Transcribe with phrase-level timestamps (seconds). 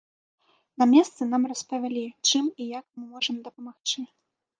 [0.81, 4.07] На месцы нам распавялі, чым і як мы можам дапамагчы.